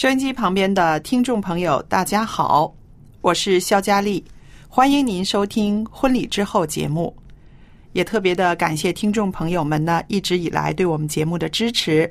[0.00, 2.74] 收音机旁边的听众朋友，大家好，
[3.20, 4.24] 我是肖佳丽，
[4.66, 7.14] 欢迎您收听《婚礼之后》节目。
[7.92, 12.10] 也特别的感谢听众朋友们呢一直以来对我们节目的支持，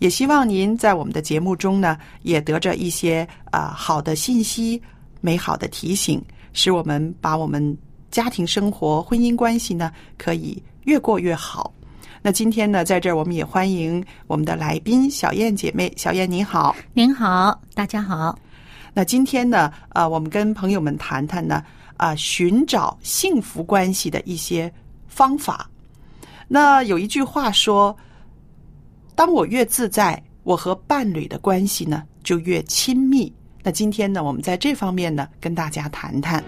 [0.00, 4.82] 也希望您在我们的节目中呢也得着一些啊、好的信息、
[5.20, 6.20] 美好的提醒，
[6.52, 7.78] 使我们把我们
[8.10, 11.72] 家庭生活、婚姻关系呢可以越过越好。
[12.22, 16.76] 那今天呢，在这儿我们也欢迎我们的来宾小燕姐妹，小燕你好。
[16.92, 18.38] 您好，大家好。
[18.92, 21.64] 那今天呢，呃，我们跟朋友们谈谈呢，
[21.96, 24.70] 啊、寻找幸福关系的一些
[25.08, 25.70] 方法。
[26.46, 27.96] 那有一句话说，
[29.14, 33.32] 当我越自在，我和伴侣的关系呢就越亲密。
[33.62, 36.44] 那今天呢，我们在这方面呢，跟大家谈谈。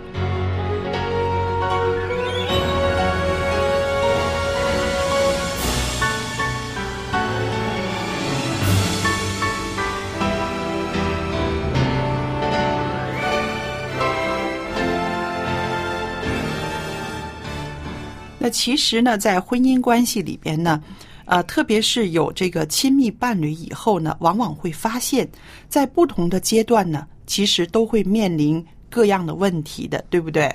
[18.43, 20.83] 那其实呢，在婚姻关系里边呢，
[21.27, 25.29] 呃，特别是有这个亲密伴侣以后呢，往往会发现，
[25.69, 30.53] 在不同的阶段呢，其实都会面临各样的问题的，对不对？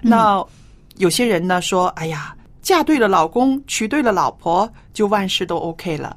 [0.00, 0.42] 那
[0.96, 6.16] 有些人呢说：“哎呀，嫁对了老公，娶对了老婆，就万事都 OK 了。”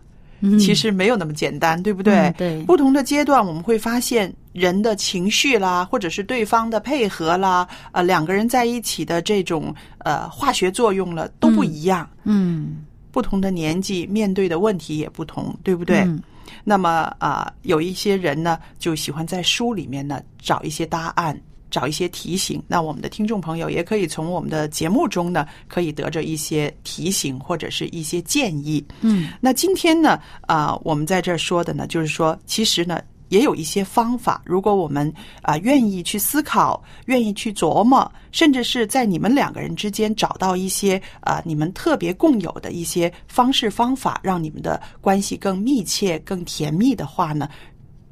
[0.59, 2.15] 其实没有那么简单，对不对？
[2.15, 12.09] 嗯对不同的阶段，我们会发现人的情绪啦，或者是对方的配合啦，呃，两个人在一起的这种呃化学作用了都不一样。
[12.23, 15.99] 嗯，不同的年纪面对的问题也不同，对不对？
[15.99, 16.21] 嗯
[16.67, 21.39] 那么啊、有一些人呢，就喜欢在书里面呢找一些答案，
[21.75, 22.63] 找一些提醒。
[22.67, 28.83] 那我们的听众朋友也可以从我们的节目中呢，可以得着一些提醒或者是一些建议。
[29.01, 33.01] 嗯，那今天呢，啊、我们在这儿说的呢，就是说，其实呢。
[33.29, 47.49] 也有一些方法，如果我们啊、愿意去思考，愿意去琢磨，甚至是在你们两个人之间找到一些啊、你们特别共有的一些方式方法，让你们的关系更密切、更甜蜜的话呢，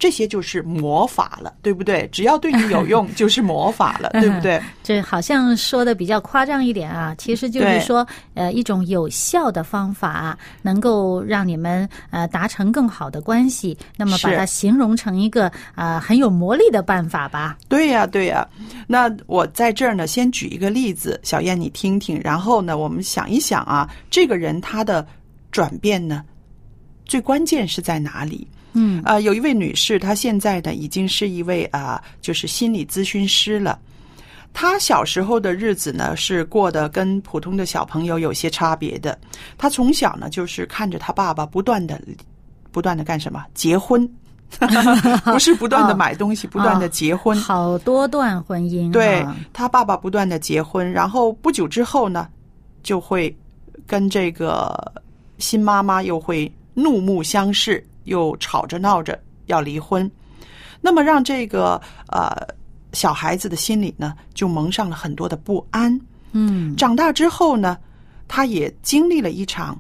[0.03, 2.05] 这些就是魔法了，对不对？
[2.11, 4.61] 只要对你有用， 就是魔法了，对不对？
[4.83, 13.77] 这好像说的比较夸张一点啊，其实就是说，呃，一种有效的方法，能够让你们呃达成更好的关系。
[13.95, 17.57] 那么把它形容成一个呃很有魔力的办法吧。
[17.69, 18.45] 对呀、对呀、
[18.85, 25.07] 那我在这儿呢，先举一个例子，小燕你听听，然后呢，我们想一想啊，这个人他的
[25.49, 26.25] 转变呢，
[27.05, 28.45] 最关键是在哪里？
[28.73, 33.79] 嗯啊、有一位女士，她现在呢已经是一位啊、就是心理咨询师了。
[34.51, 39.17] 她小时候的日子呢，是过得跟普通的小朋友有些差别的。
[39.57, 41.99] 她从小呢，就是看着她爸爸不断的、
[42.71, 43.43] 不断的干什么？
[43.55, 44.07] 结婚，
[45.25, 47.35] 不是不断的买东西，不断的结婚。
[47.35, 52.27] 好多段婚姻、啊，对他爸爸不断的结婚，然后不久之后呢，
[52.83, 53.35] 就会
[53.87, 54.93] 跟这个
[55.39, 60.09] 新妈妈又会怒目相视，又吵着闹着要离婚。
[60.81, 62.35] 那么让这个呃
[62.91, 65.99] 小孩子的心里呢，就蒙上了很多的不安。
[66.31, 67.77] 嗯长大之后呢，
[68.27, 69.79] 他也经历了一场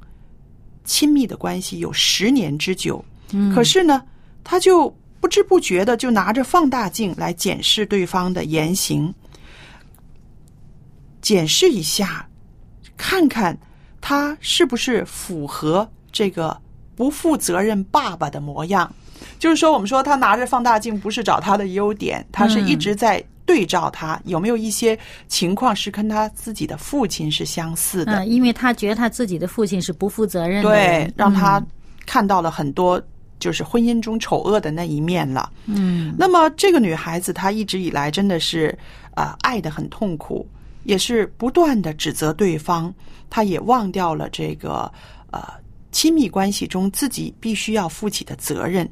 [0.83, 3.03] 亲密的关系，有十年之久。
[3.31, 4.01] 嗯，可是呢，
[4.43, 9.13] 他就不知不觉的就拿着放大镜来检视对方的言行，
[11.21, 12.27] 检视一下，
[12.95, 13.57] 看看
[13.99, 16.55] 他是不是符合这个
[16.95, 18.91] 不负责任爸爸的模样。
[19.39, 24.97] 就是说，我们说他拿着放大镜不是找他的优点，他是一直在对照他有没有一些
[25.27, 28.19] 情况是跟他自己的父亲是相似的。
[28.19, 31.67] 嗯，因为他觉得他自己的父亲是不负责任的对，，让他嗯
[32.05, 33.01] 看到了很多
[33.39, 35.49] 就是婚姻中丑恶的那一面了。
[35.65, 38.77] 嗯那么这个女孩子她一直以来真的是
[39.15, 40.47] 呃爱的很痛苦，
[40.83, 42.93] 也是不断的指责对方，
[43.29, 44.91] 她也忘掉了这个
[45.31, 45.41] 呃
[45.93, 48.85] 亲密关系中自己必须要负起的责任。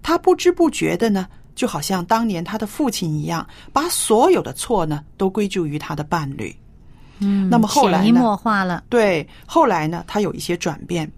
[0.00, 1.26] 他不知不觉的呢，
[1.56, 6.54] 就好像当年他的父亲一样，把所有的错呢都归咎于他的伴侣。
[7.18, 11.10] 嗯，那么后来呢潜移默化了，对，后来呢，他有一些转变。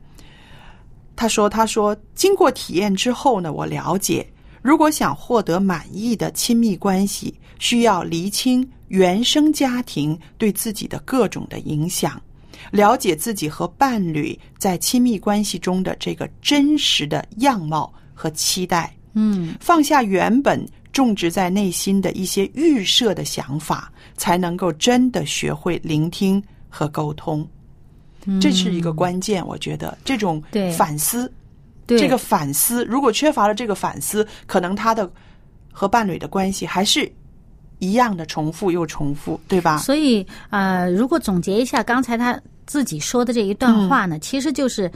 [1.17, 4.27] 他说：“他说，经过体验之后呢，我了解，
[4.61, 12.21] 如果想获得满意的亲密关系，需要厘清原生家庭对自己的各种的影响，
[12.71, 27.49] 了解自己和伴侣在亲密关系中的这个真实的样貌和期待。”嗯放下原本种植在内心的一些预设的想法，才能够真的学会聆听和沟通。
[28.41, 30.43] 这是一个关键，我觉得这种
[30.77, 31.33] 反思，
[31.87, 35.09] 对这个反思，如果缺乏了这个反思，可能他的
[35.71, 37.11] 和伴侣的关系还是
[37.85, 39.79] 一样的重复又重复，对吧？
[39.79, 44.91] 所以呃，如果总结一下刚才他自己说的这一段话呢，其实就是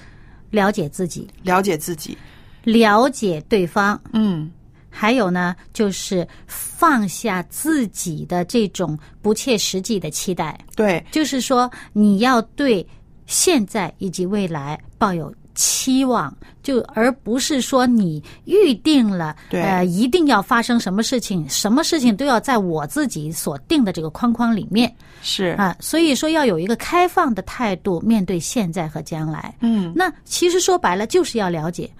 [0.50, 2.16] 了解自己，了解自己，
[2.64, 4.50] 了解对方，嗯，
[4.88, 12.86] 还有呢，就是放下自己的这种不切实际的期待，对，就是说你要对
[13.26, 16.34] 现在以及未来抱有期望，
[16.68, 19.62] 就而不是说你预定了，对。
[19.62, 24.94] 呃，一定要发生什么事情，什么事情都要在我自己所定的这个框框里面。
[25.22, 25.74] 是，啊。
[25.80, 29.54] 所以说要有一个开放的态度面对现在和将来。
[29.60, 31.90] 嗯，那其实说白了就是要了解。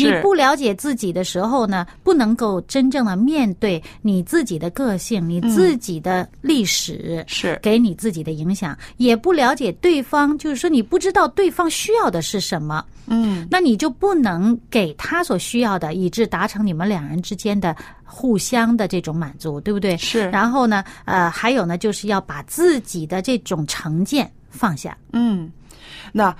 [0.00, 17.74] 你不了解自己的时候呢，不能够真正的面对你自己的个性、你自己的历史，是，给你自己的影响，也不了解对方，就是说你不知道对方需要的是什么，嗯，那你就不能给他所需要的，以致达成你们两人之间的
[18.04, 19.96] 互相的这种满足，对不对？
[19.96, 24.96] 是然后呢，呃，还有呢，就是要把自己的这种成见放下。
[25.12, 25.50] 嗯，
[26.12, 26.34] 那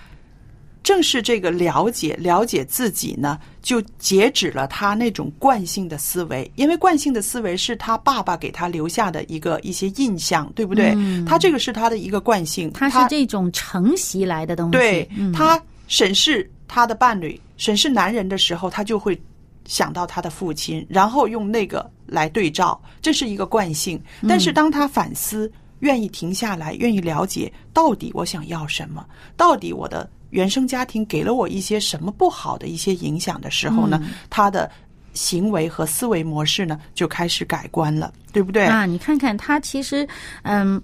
[0.82, 10.96] 正是这个了解了解自己呢，就截止了他那种惯性的思维，因为惯性的思维是他爸爸给他留下的一个一些印象，对不对？
[11.26, 14.70] 他这个是他的一个惯性，他是这种承袭来的东西。
[14.72, 19.21] 对嗯，他审视他的伴侣、审视男人的时候，他就会
[19.65, 24.01] 想到他的父亲，然后用那个来对照，这是一个惯性。
[24.29, 34.71] 但是当他反思，愿意停下来，愿意了解到底我想要什么，到底我的原生家庭给了我一些什么不好的一些影响的时候呢，他的
[35.15, 38.65] 行为和思维模式呢就开始改观了，对不对？
[38.65, 40.07] 啊，你看看他其实，
[40.43, 40.83] 嗯。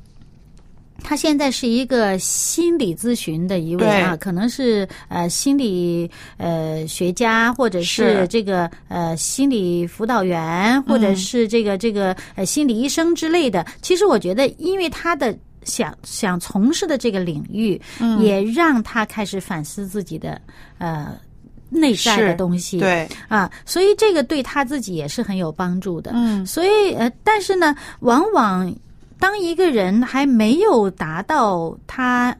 [1.02, 13.67] 他现在是一个心理咨询的一位啊，可能是呃心理呃学家，或者是是这个呃心理辅导员，或者是这个这个呃心理医生之类的。
[13.82, 17.81] 其实我觉得，因为他的想想从事的这个领域，
[18.19, 20.41] 也让他开始反思自己的
[20.79, 21.17] 呃
[21.69, 22.79] 内在的东西。
[22.79, 26.12] 对，啊，所以这个对他自己也是很有帮助的。
[26.15, 28.74] 嗯所以呃，但是呢，往往
[29.22, 32.36] 当一个人还没有达到他。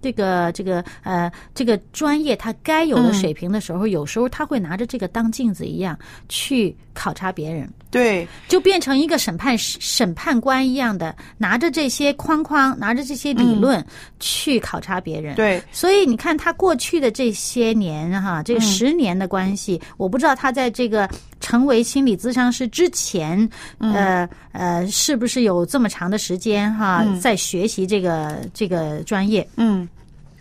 [0.00, 5.96] 这个这个呃，这个专业他该有的水平的时候，有时候他会拿着这个当镜子一样
[6.28, 13.86] 去考察别人，对，就变成一个审判审判官一样的，拿着这些框框，拿着这些理论
[14.18, 15.36] 去考察别人。
[15.36, 21.08] 对，所以你看他过去的这些年哈，这十年的关系，我不知道他在这个
[21.42, 23.46] 成为心理咨商师之前，
[23.78, 29.46] 呃呃，是不是有这么长的时间哈，在学习这个这个专业？
[29.56, 29.86] 嗯，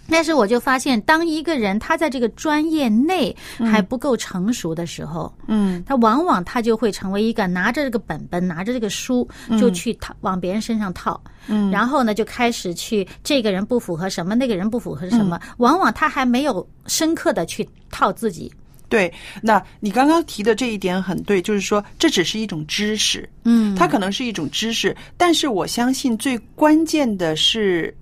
[0.07, 9.27] 但是我就发现，当一个人他在这个专业内还不够成熟的时候，嗯，他往往他就会成为一个拿着这个本本，拿着这个书
[9.59, 18.51] 就去套往别人身上套，嗯，然后呢就开始去这个人不符合什么，那个人不符合什么，往往他还没有深刻的去套自己，
[18.91, 27.95] 对，那你刚刚提的这一点很对，就是说这只是一种知识，嗯它可能是一种知识，但是我相信最关键的是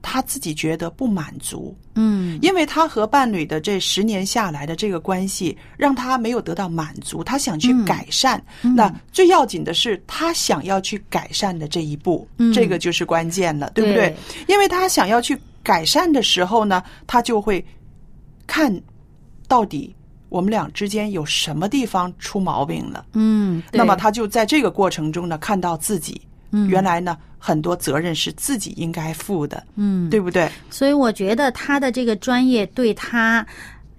[0.00, 8.40] 他自己觉得不满足，嗯因为他和伴侣的这十年下来的这个关系，让他没有得到满足，他想去改善。
[8.62, 14.14] 嗯那最要紧的是，他想要去改善的这一步，嗯这个就是关键了，对不对？
[14.46, 17.62] 因为他想要去改善的时候呢，他就会
[18.46, 18.72] 看
[19.48, 19.92] 到底
[20.28, 23.06] 我们俩之间有什么地方出毛病了。
[23.14, 26.20] 嗯，那么他就在这个过程中呢，看到自己
[26.50, 30.50] 嗯原来呢很多责任是自己应该负的，嗯，对不对？
[30.70, 33.46] 所以我觉得他的这个专业对他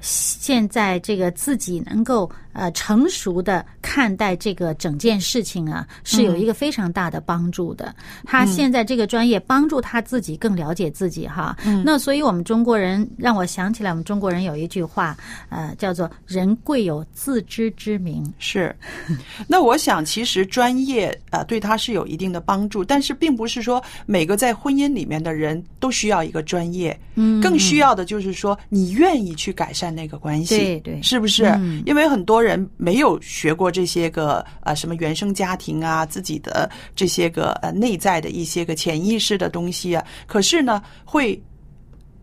[0.01, 2.29] 现在这个自己能够
[2.60, 7.96] 呃成熟的看待这个整件事情啊，是有一个非常大的帮助的。
[8.25, 11.56] 他现在这个专业帮助他自己更了解自己哈。
[11.86, 15.16] 那所以我们中国人让我想起来，我们中国人有一句话，
[15.50, 18.24] 呃，叫做“人贵有自知之明。
[18.39, 18.75] 是，
[19.48, 31.01] 那我想其实专业呃对他是有一定的帮助，但是并不是说每个在婚姻里面的人都需要一个专业，嗯更需要的就是说你愿意去改善那个关系，对对。
[31.01, 31.46] 是不是？
[31.60, 31.84] 嗯。
[31.86, 41.41] 因为很多人没有学过这些个呃什么原生家庭啊，自己的这些个呃内在的一些个潜意识的东西啊，可是呢会。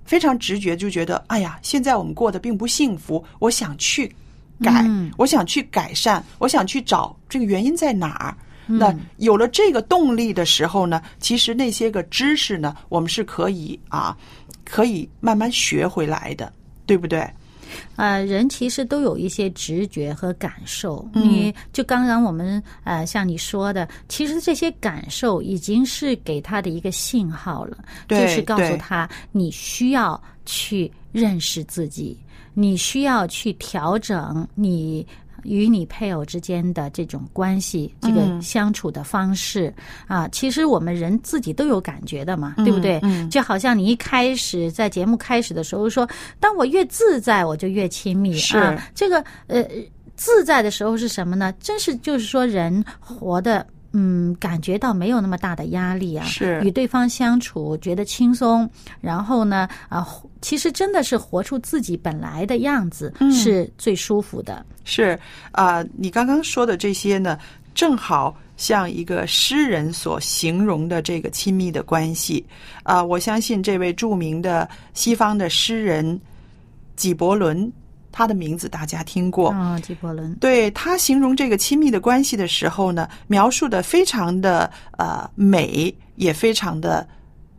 [0.08, 4.06] 非常直觉就觉得，哎呀，现在我们过得并不幸福，我想去
[4.62, 8.36] 改，嗯我想去改善，我想去找这个原因在哪儿。
[8.68, 14.16] 嗯那有了这个动力的时候呢，其实那些个知识呢，我们是可以啊，
[14.64, 16.52] 可以慢慢学回来的，
[16.86, 17.28] 对不对？”。
[17.96, 21.06] 呃，人其实都有一些直觉和感受。
[21.14, 27.78] 嗯你就刚刚我们呃，像你说的，其实这些感受已经是给他的一个信号了，
[28.08, 32.18] 就是告诉他你需要去认识自己，
[32.54, 35.06] 你需要去调整你。
[35.46, 39.72] 与你配偶之间的这种关系，这个嗯相处的方式、
[40.06, 42.98] 啊，其实我们人自己都有感觉的嘛，对不对？
[43.02, 46.08] 嗯就好像你一开始在节目开始的时候说，
[46.40, 48.90] 当我越自在，我就越亲密啊。
[48.94, 49.64] 这个呃，
[50.16, 51.52] 自在的时候是什么呢？
[51.60, 53.66] 真是就是说人活的。
[53.98, 58.68] 嗯，感觉到没有那么大的压力啊，是与对方相处觉得轻松，
[59.00, 60.06] 然后呢，啊，
[60.40, 64.64] 其实真的是活出自己本来的样子，嗯是最舒服的。
[64.84, 65.18] 是
[65.52, 67.38] 啊、你刚刚说的这些呢，
[67.74, 72.44] 正好像一个诗人所形容的这个亲密的关系
[72.84, 76.20] 啊、我相信这位著名的西方的诗人
[76.94, 77.70] 纪伯伦，
[78.12, 79.50] 他的名字大家听过。
[79.50, 87.06] 啊，纪伯伦，对他形容这个亲密的关系的时候呢，描述的非常的呃美，也非常的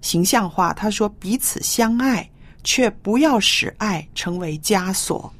[0.02, 0.74] 形象化。
[0.74, 2.28] 他说：“彼此相爱，
[2.68, 5.34] 却不要使爱成为枷锁，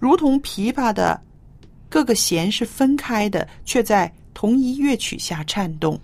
[0.00, 1.22] 如同琵琶的
[1.88, 5.96] 各个弦是分开的，却在同一乐曲下颤动。”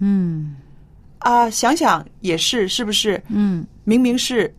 [0.00, 0.56] 嗯
[1.18, 3.22] 啊，想想也是，是不是？
[3.28, 4.52] 嗯明明是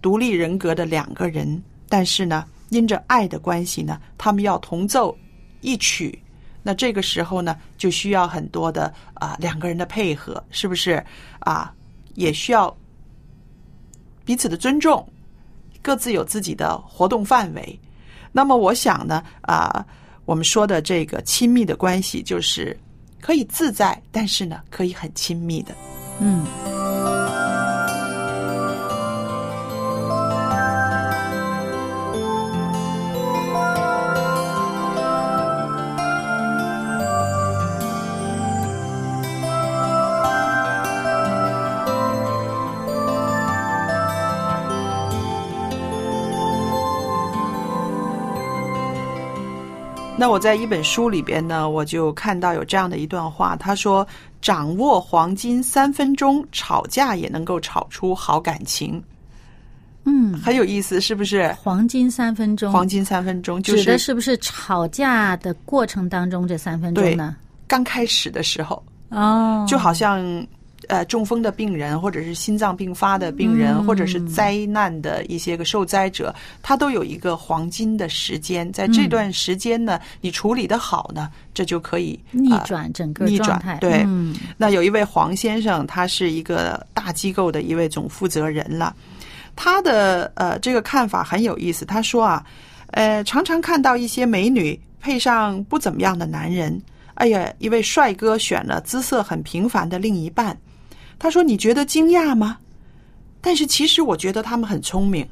[0.00, 5.14] 独立人格的两个人，但是呢，因着爱的关系呢，他们要同奏
[5.60, 6.18] 一曲。
[6.62, 11.04] 那这个时候呢，就需要很多的啊、两个人的配合，是不是
[11.40, 11.70] 啊？
[12.14, 12.74] 也需要
[14.24, 15.06] 彼此的尊重，
[15.82, 17.78] 各自有自己的活动范围。
[18.32, 19.84] 那么我想呢，啊，
[20.24, 22.78] 我们说的这个亲密的关系，就是
[23.20, 25.74] 可以自在，但是呢，可以很亲密的。
[26.20, 26.44] 嗯。
[50.20, 54.06] 那我在一本书里边呢，我就看到有这样的一段话，他说
[54.42, 59.02] ：“掌握黄金三分钟，吵架也能够吵出好感情。”
[60.04, 61.50] 嗯，很有意思，是不是？
[61.54, 67.34] 黄金三分钟，黄金三分钟就指的是是不是吵架的过程当中这三分钟呢？
[67.66, 70.22] 刚开始的时候，哦，就好像
[70.90, 83.78] 呃中风的病人，或者是心脏病发的病人，嗯或者是灾难的一些个受灾者，他都有一个黄金的时间，在这段时间呢，你处理的好呢，这就可以逆呃转整个逆转。
[83.80, 88.94] 对嗯那有一位黄先生，他是一个大机构的一位总负责人了。
[89.54, 91.84] 他的呃这个看法很有意思。
[91.84, 92.44] 他说啊，
[92.92, 96.80] 呃，常常看到一些美女配上不怎么样的男人，
[97.14, 100.56] 哎呀，一位帅哥选了姿色很平凡的另一半。
[101.20, 102.58] 他说：“你觉得惊讶吗？”
[103.40, 105.24] 但是其实我觉得他们很聪明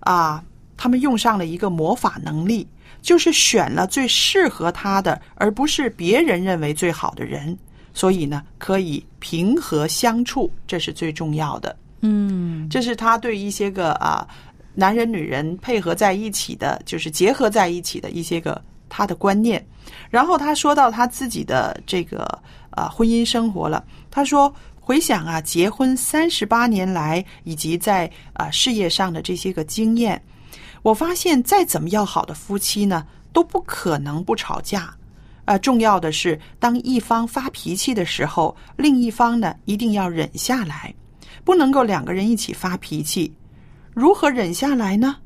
[0.00, 0.44] 啊，
[0.76, 2.68] 他们用上了一个魔法能力，
[3.00, 7.56] 就是选了最适合他的，而不是别人认为最好的人。
[7.94, 11.76] 所以呢，可以平和相处，这是最重要的。
[12.00, 14.26] 嗯这是他对一些个啊
[14.74, 19.64] 男人女人配合在一起的，就是结合在一起的一些个他的观念。
[20.10, 22.26] 然后他说到他自己的这个
[22.70, 24.52] 啊婚姻生活了，他说
[24.92, 30.22] 回想啊结婚三十八年来以及在啊事业上的这些个经验，
[30.82, 34.94] 我发现再怎么要好的夫妻呢，都不可能不吵架。
[35.46, 40.94] 啊，重要的是，当一方发脾气的时候，另一方呢一定要忍下来，
[41.42, 43.32] 不能够两个人一起发脾气。
[43.94, 45.16] 如何忍下来呢？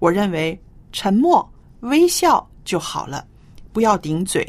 [0.00, 0.60] 我认为
[0.92, 1.50] 沉默、
[1.80, 3.24] 微笑就好了，
[3.72, 4.46] 不要顶嘴，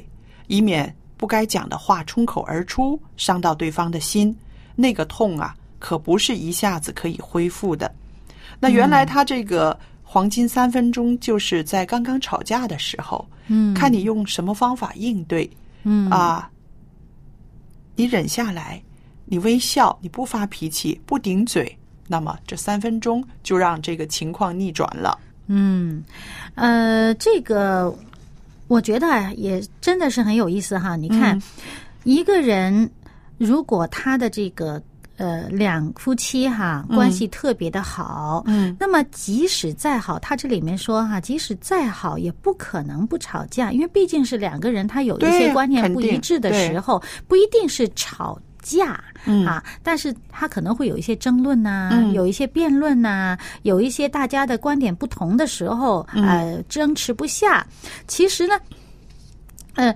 [0.47, 4.37] 以免不该讲的话冲口而出，伤到对方的心。
[4.79, 7.93] 那个痛啊，可不是一下子可以恢复的。
[8.61, 15.49] 那原来他这个黄金三分钟，就是在刚刚吵架的时候，嗯，看你用什么方法应对。
[15.83, 16.49] 嗯啊，
[17.95, 18.81] 你忍下来，
[19.25, 25.19] 你微笑，你不发脾气，不顶嘴，那么这三分钟就让这个情况逆转了。
[25.47, 26.03] 嗯，
[26.55, 27.93] 呃，这个
[28.67, 30.95] 我觉得啊，也真的是很有意思哈。
[30.95, 31.41] 你看，嗯
[32.03, 32.89] 一个人
[33.39, 34.79] 如果他的这个
[35.17, 38.75] 呃两夫妻哈关系特别的好，嗯。
[38.79, 48.39] 那么即使再好，他这里面说哈，即使再好，也不可能不吵架，因为毕竟是两个人，他有一些观念不一致的时候，不一定是吵。
[48.61, 49.45] 架嗯。
[49.45, 52.11] 啊，但是他可能会有一些争论呐、嗯。
[52.11, 56.27] 有一些辩论呐、有一些大家的观点不同的时候，嗯。
[56.27, 57.65] 呃，争持不下。
[58.05, 58.59] 其实呢，
[59.75, 59.95] 呃，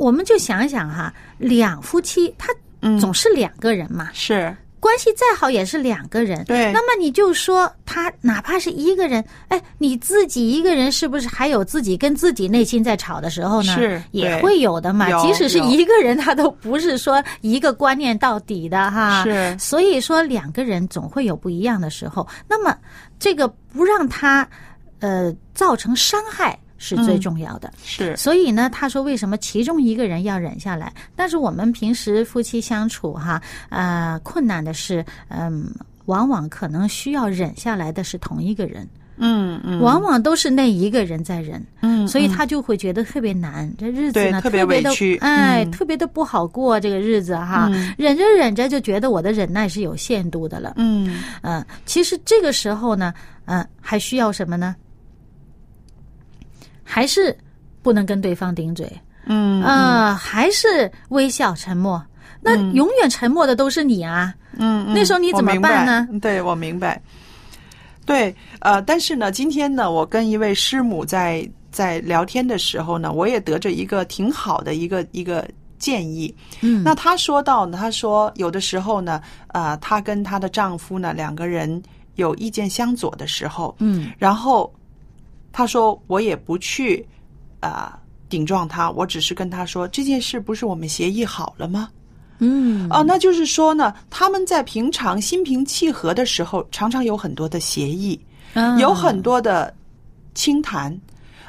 [0.00, 2.48] 我们就想想哈，两夫妻他
[2.80, 6.42] 嗯，总是两个人嘛，是关系再好也是两个人。
[6.46, 13.74] 对那么你就说他哪怕是一个人，哎，你自己一个人是不是还有自己跟自己内心在吵的时候呢？
[13.74, 15.06] 是也会有的嘛。
[15.20, 19.22] 即使是一个人，他都不是说一个观念到底的哈。
[19.24, 22.26] 是所以说两个人总会有不一样的时候。
[22.48, 22.74] 那么
[23.18, 24.48] 这个不让他
[25.00, 27.20] 呃造成伤害是最嗯。
[27.20, 27.70] 重要的。
[27.84, 30.92] 是，所以呢，他说为什么其中一个人要忍下来？
[31.14, 35.70] 但是我们平时夫妻相处哈，呃，困难的是，嗯，
[36.06, 38.88] 往往可能需要忍下来的是同一个人，
[39.18, 45.70] 嗯嗯，往往都是那一个人在忍，嗯，所以嗯他就会觉得特别难，这日子呢特别委屈哎，嗯。
[45.70, 47.94] 特别的不好过这个日子哈，嗯。
[47.98, 51.20] 忍着忍着就觉得我的忍耐是有限度的了，嗯。
[51.42, 53.12] 嗯，其实这个时候呢，
[53.44, 54.74] 嗯，还需要什么呢？
[56.90, 57.36] 还是
[57.82, 58.90] 不能跟对方顶嘴，
[59.26, 62.04] 嗯啊、还是微笑沉默。
[62.42, 64.34] 那永远沉默的都是你啊！
[64.56, 66.08] 嗯，嗯那时候你怎么办呢？
[66.20, 67.00] 对，我明白。
[68.04, 75.46] 对，呃，但是呢，今天呢，我跟一位师母在在聊天的时候呢，我也得着一个挺好的一个一个
[75.78, 76.34] 建议。
[76.62, 81.80] 嗯那她说到呢，她说有的时候呢，呃，她跟她的丈夫呢两个人
[82.14, 84.72] 有意见相左的时候，嗯然后
[85.52, 87.06] 她说我也不去
[87.60, 91.88] 啊、呃顶撞他，我只是跟他说这件事不是我们协议好了吗？
[92.38, 92.86] 嗯。
[92.88, 98.18] 哦，那就是说呢，他们在平常心平气和的时候，常常有很多的协议，
[98.54, 98.78] 啊。
[98.78, 99.74] 有很多的
[100.32, 100.96] 倾谈，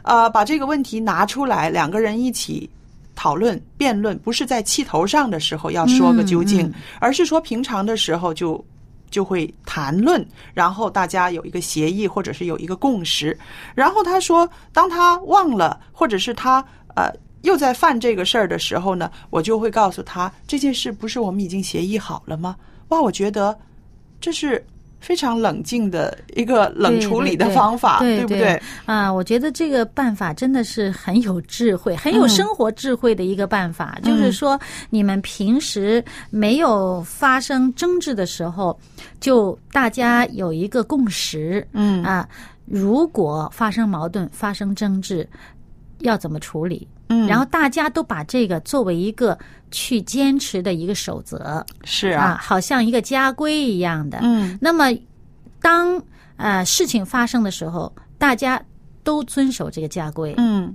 [0.02, 2.68] 呃，把这个问题拿出来，两个人一起
[3.14, 6.74] 讨论、辩论，不是在气头上的时候要说个究竟，嗯嗯。
[7.00, 8.66] 而是说平常的时候就
[9.12, 13.38] 就会谈论，然后大家有一个协议，或者是有一个共识。
[13.76, 17.14] 然后他说，当他忘了，或者是他呃。
[17.44, 22.56] 又在犯这个事儿的时候呢，我就会告诉他这件事不是我们已经协议好了吗？
[22.90, 23.58] 哇，我觉得
[24.20, 24.64] 这是
[25.02, 28.62] 非常冷静的一个冷处理的方法，对不对？
[28.86, 33.98] 啊，我觉得这个办法真的是很有智慧、很有嗯生活智慧的一个办法。
[34.04, 34.58] 就是说，
[34.92, 38.80] 你们平时没有发生争执的时候，
[39.20, 42.30] 就大家有一个共识，嗯啊，
[42.66, 45.28] 如果发生矛盾、发生争执，
[46.00, 46.88] 要怎么处理？
[47.12, 49.38] 嗯，然后大家都把这个作为一个
[49.70, 54.20] 去坚持的一个守则啊，是啊，好像一个家规一样的。
[54.22, 54.86] 嗯那么，
[55.62, 56.02] 当
[56.38, 58.62] 呃事情发生的时候，大家
[59.04, 60.34] 都遵守这个家规。
[60.38, 60.74] 嗯。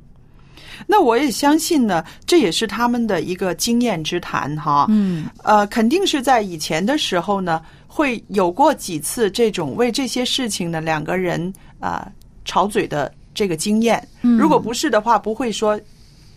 [0.87, 4.87] 那我也相信呢，这也是他们的一个经验之谈哈。
[4.89, 12.13] 嗯呃，肯定是在以前的时候呢，会有过几次这种为这些事情呢两个人啊、呃
[12.45, 14.07] 吵嘴的这个经验。
[14.23, 15.81] 嗯如果不是的话，不会说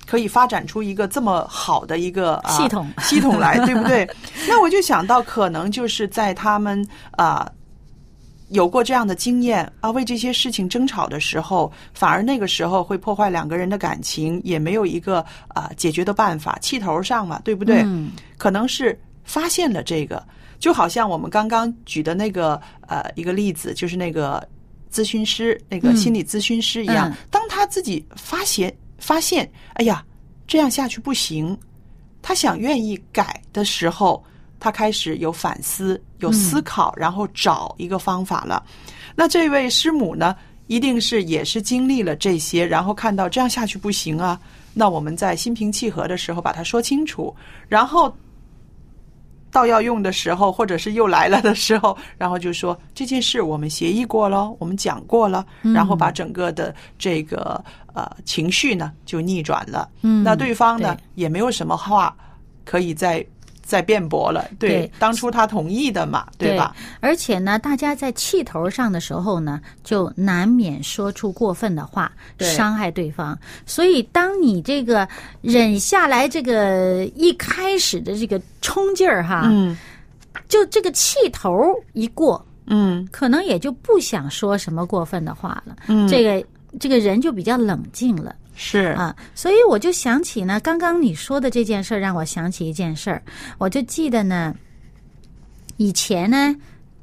[0.09, 4.09] 可以发展出一个这么好的一个、啊、系统 系统来，对不对？
[4.49, 7.47] 那我就想到，可能就是在他们啊。
[8.51, 17.83] 有过这样的经验啊，为这些事情争吵的时候，反而那个时候会破坏两个人的感情，也没有一个啊解决的办法，气头上嘛，对不对？
[17.85, 20.25] 嗯可能是发现了这个，
[20.57, 24.43] 就好像我们刚刚举的那个呃一个例子，就是那个
[24.91, 30.03] 咨询师、那个嗯心理咨询师一样，嗯当他自己发现发现，哎呀，
[30.47, 31.57] 这样下去不行，
[32.21, 34.23] 他想愿意改的时候，
[34.59, 38.63] 他开始有反思、有思考，然后找一个方法了。
[39.15, 40.35] 那这位师母呢，
[40.67, 44.39] 一定是也是经历了这些，然后看到这样下去不行啊，
[44.73, 47.35] 那我们在心平气和的时候把它说清楚，
[47.67, 48.13] 然后
[49.51, 59.89] 到要用的时候，或者是又来了的时候，然后就说这件事我们协议过了，我们讲过了，然后把整个的这个呃情绪呢就逆转了。
[60.01, 62.15] 嗯那对方呢对也没有什么话
[62.65, 63.25] 可以再
[63.69, 64.49] 再辩驳了。
[64.57, 66.75] 对，对当初他同意的嘛，对吧？
[66.99, 73.37] 而且呢，大家在气头上的时候呢，就难免说出过分的话，对伤害对方。
[73.67, 75.07] 所以，当你这个
[75.41, 79.77] 忍下来，这个一开始的这个冲劲儿哈，嗯
[80.47, 81.53] 就这个气头
[81.93, 85.75] 一过，嗯可能也就不想说什么过分的话了。
[85.87, 86.43] 嗯，这个
[86.79, 88.35] 这个人就比较冷静了。
[88.61, 88.79] 是。
[88.97, 93.23] 啊，所以我就想起呢，刚刚你说的这件事儿，让我想起一件事儿，
[93.57, 94.53] 我就记得呢，
[95.77, 96.53] 以前呢，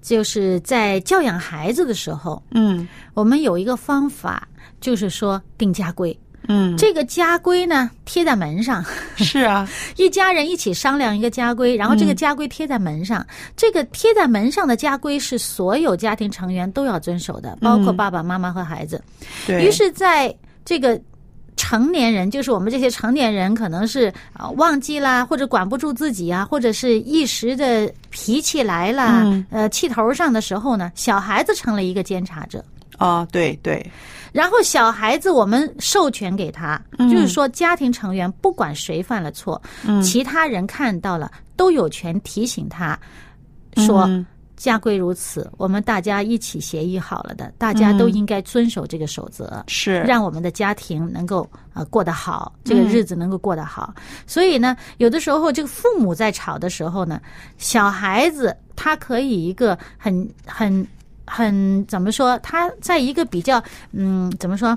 [0.03, 2.87] 就是在教养孩子的时候，嗯。
[3.15, 4.47] 我们有一个方法，
[4.83, 6.17] 就是说定家规。
[6.49, 8.85] 嗯，这个家规呢，贴在门上，
[9.17, 9.67] 是啊，
[9.97, 12.17] 一家人一起商量一个家规，然后这个嗯。
[12.17, 13.27] 家规贴在门上。
[13.57, 17.97] 这个贴在门上的家规是所有家庭成员都要遵守的，包括嗯。
[17.97, 19.03] 爸爸妈妈和孩子。
[19.47, 20.33] 对，于是，在
[20.65, 21.01] 这个
[21.69, 29.45] 成年人，就是我们这些成年人，可能是啊、忘记啦，或者管不住自己啊，或者是一时的脾气来了，嗯。
[29.51, 32.65] 呃，气头上的时候呢，小孩子成了一个监察者。
[32.99, 33.85] 啊，对对，
[34.31, 37.11] 然后小孩子，我们授权给他，嗯。
[37.11, 40.01] 就是说家庭成员不管谁犯了错，嗯。
[40.01, 42.97] 其他人看到了都有权提醒他，
[43.79, 44.25] 说嗯
[44.57, 49.63] 家规如此，我们大家一起协议好了的，大家都嗯应该遵守这个守则。
[49.67, 53.95] 是让我们的家庭能够呃过得好，这个日子能够过得好。
[54.27, 57.21] 所以呢，有的时候这个父母在吵的时候呢，
[57.59, 60.87] 小孩子他可以一个很很
[61.27, 62.39] 很怎么说？
[62.39, 64.77] 他在一个比较嗯怎么说？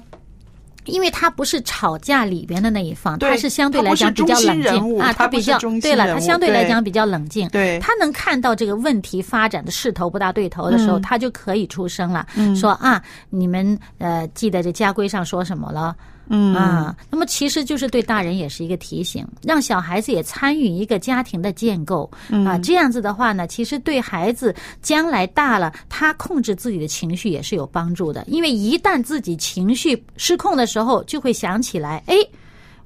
[0.90, 5.00] 因为他不是吵架里边的那一方，他是相对来讲比较冷静。
[5.00, 7.80] 啊，他比较对了，他相对来讲比较冷静，对。
[7.80, 11.02] 他能看到这个问题发展的势头不大对头的时候，嗯。
[11.02, 12.56] 他就可以出声了，嗯。
[12.56, 15.96] 说啊，你们呃记得这家规上说什么了。
[16.30, 22.58] 嗯啊，那么其实就是对大人也是一个提醒，让小孩子也参与一个家庭的建构嗯啊。
[22.60, 28.24] 这样子的话呢，其实对孩子将来大了，他控制自己的情绪也是有帮助的。
[28.28, 32.16] 因为一旦自己情绪失控的时候，就会想起来，哎，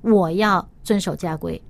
[0.01, 1.61] 我要遵守家规。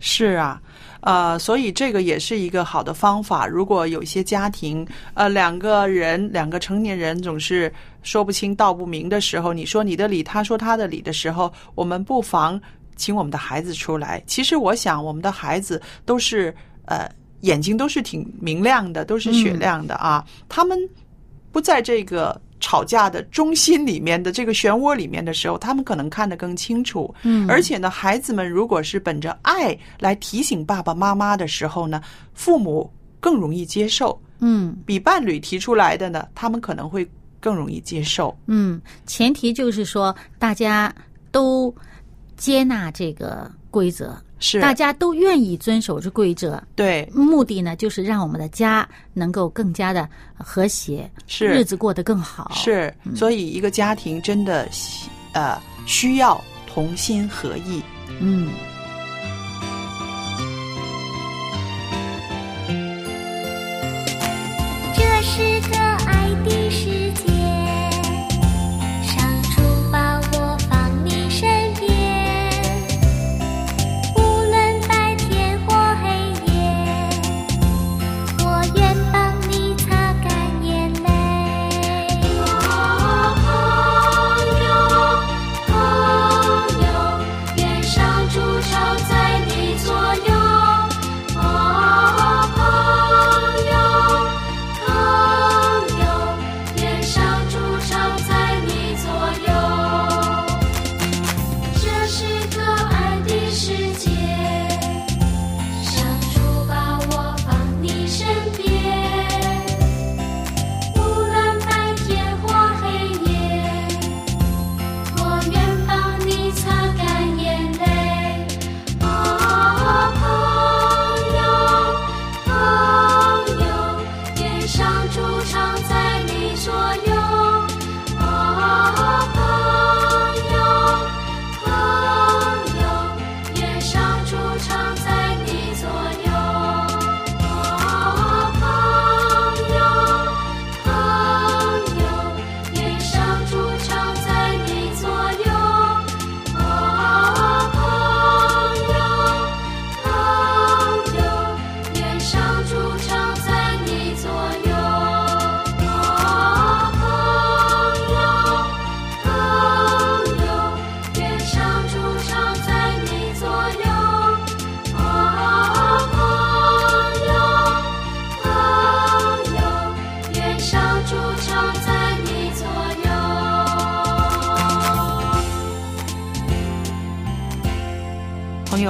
[0.00, 0.60] 是啊，
[1.04, 3.46] 呃，所以这个也是一个好的方法。
[3.46, 7.70] 如果有一些家庭，呃，两个人，两个成年人总是
[8.02, 12.58] 说不清道不明的时候，你说你的理，他说他的理的时候，我们不妨
[12.96, 14.22] 请我们的孩子出来。
[14.26, 16.54] 其实我想，我们的孩子都是
[16.86, 17.06] 呃
[17.42, 20.78] 眼睛都是挺明亮的，都是雪亮的啊，他们
[21.52, 22.40] 不在这个。
[22.64, 27.14] 吵架的中心里面的这个漩涡里面的时候，他们可能看得更清楚。
[27.22, 32.00] 嗯而且呢，孩子们如果是本着爱来提醒爸爸妈妈的时候呢，
[32.32, 37.06] 父母更容易接受，嗯比伴侣提出来的呢，他们可能会
[37.38, 38.34] 更容易接受。
[38.46, 40.90] 嗯，前提就是说大家
[41.30, 41.74] 都
[42.34, 46.62] 接纳这个规则，是，大家都愿意遵守这规则。
[46.76, 57.82] 对，目的呢，就是让我们的家能够更加的和谐，是日子过得更好。，是，所以一个家庭真的需呃需要同心合意。
[58.20, 58.50] 嗯。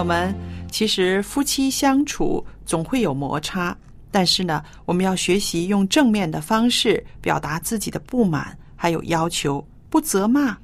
[0.04, 0.34] 友们，
[0.70, 3.74] 其实夫妻相处总会有摩擦，
[4.10, 10.58] 但是呢，我们要学习用正面的方式表达自己的不满，还有要求，不责骂，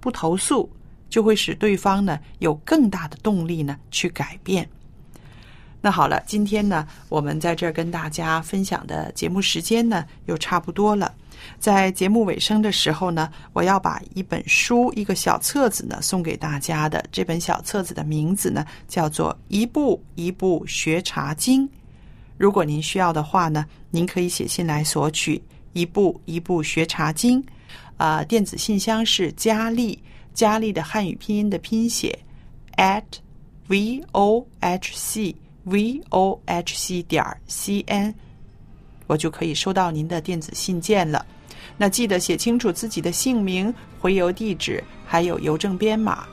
[0.00, 0.72] 不投诉，
[1.10, 4.66] 就会使对方呢有更大的动力呢去改变。
[5.82, 11.12] 那好了，今天呢，我们在这儿跟大家分享的节目时间呢，又差不多了。
[11.58, 17.04] 在节目尾声的时候呢，我要把一本书、一个小册子呢送给大家的。
[17.10, 21.66] 这本小册子的名字呢，叫做《一步一步学茶经》。
[22.36, 25.36] 如果您需要的话呢，您可以写信来索取
[25.72, 27.42] 《一步一步学茶经》。
[27.96, 29.98] 啊、电子信箱是佳丽，
[30.34, 32.18] 佳丽的汉语拼音的拼写
[32.76, 33.02] at
[33.68, 38.14] v o h c v o h c 点 c n，
[39.06, 41.24] 我就可以收到您的电子信件了。
[41.76, 46.24] 那记得写清楚自己的姓名、回邮地址，还有邮政编码。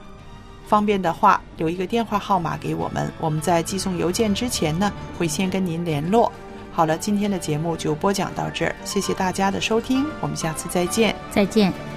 [0.65, 6.31] 方便的话，留一个电话号码给我们，我们在寄送邮件之前呢，会先跟您联络。
[6.71, 11.15] 好了，今天的节目就播讲到这儿，谢谢大家的收听，我们下次再见。
[11.29, 11.92] 再见。